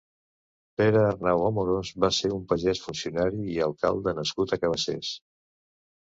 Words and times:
Pere 0.81 1.03
Arnau 1.09 1.43
Amorós 1.49 1.91
va 2.05 2.09
ser 2.21 2.31
un 2.39 2.47
pagès, 2.55 2.81
funcionari 2.87 3.45
i 3.59 3.59
alcalde 3.67 4.17
nascut 4.23 4.57
a 4.57 4.61
Cabassers. 4.65 5.15